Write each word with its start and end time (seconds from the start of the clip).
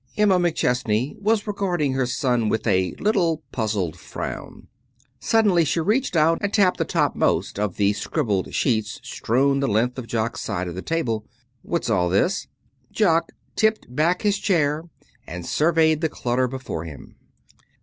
Emma 0.17 0.39
McChesney 0.39 1.15
was 1.21 1.45
regarding 1.45 1.93
her 1.93 2.07
son 2.07 2.49
with 2.49 2.65
a 2.65 2.95
little 2.97 3.43
puzzled 3.51 3.95
frown. 3.95 4.65
Suddenly 5.19 5.63
she 5.63 5.79
reached 5.79 6.15
out 6.15 6.39
and 6.41 6.51
tapped 6.51 6.77
the 6.77 6.85
topmost 6.85 7.59
of 7.59 7.75
the 7.75 7.93
scribbled 7.93 8.51
sheets 8.51 8.99
strewn 9.03 9.59
the 9.59 9.67
length 9.67 9.99
of 9.99 10.07
Jock's 10.07 10.41
side 10.41 10.67
of 10.67 10.73
the 10.73 10.81
table. 10.81 11.27
"What's 11.61 11.91
all 11.91 12.09
this?" 12.09 12.47
Jock 12.91 13.33
tipped 13.55 13.95
back 13.95 14.23
his 14.23 14.39
chair 14.39 14.85
and 15.27 15.45
surveyed 15.45 16.01
the 16.01 16.09
clutter 16.09 16.47
before 16.47 16.83
him. 16.83 17.15